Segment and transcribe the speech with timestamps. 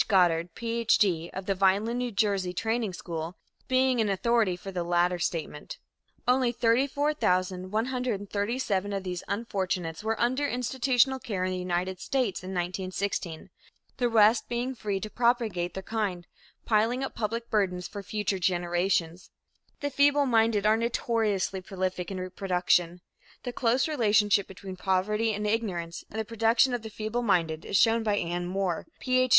[0.07, 0.97] Goddard, Ph.
[0.97, 2.15] D., of the Vineland, N.
[2.15, 3.35] J., Training School,
[3.67, 5.77] being authority for the latter statement.
[6.27, 13.51] Only 34,137 of these unfortunates were under institutional care in the United States in 1916,
[13.97, 16.25] the rest being free to propagate their kind
[16.65, 19.29] piling up public burdens for future generations.
[19.81, 23.01] The feebleminded are notoriously prolific in reproduction.
[23.43, 28.17] The close relationship between poverty and ignorance and the production of feebleminded is shown by
[28.17, 29.29] Anne Moore, Ph.